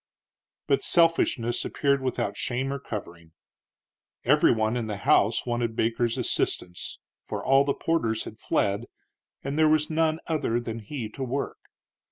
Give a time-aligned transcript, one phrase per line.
[0.65, 3.33] But selfishness appeared without shame or covering.
[4.23, 8.85] Every one in the house wanted Baker's assistance, for all the porters had fled,
[9.43, 11.59] and there was none other than he to work.